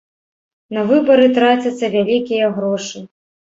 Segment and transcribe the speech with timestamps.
[0.75, 3.07] На выбары трацяцца вялікія грошы.